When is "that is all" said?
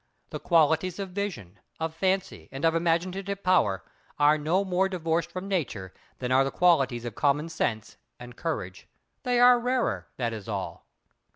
10.17-10.87